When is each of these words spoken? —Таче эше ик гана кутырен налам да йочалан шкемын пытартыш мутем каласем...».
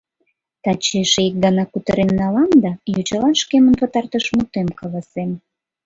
—Таче 0.63 0.95
эше 1.03 1.21
ик 1.29 1.35
гана 1.45 1.63
кутырен 1.67 2.11
налам 2.21 2.51
да 2.63 2.71
йочалан 2.95 3.35
шкемын 3.41 3.75
пытартыш 3.79 4.25
мутем 4.35 4.67
каласем...». 4.79 5.31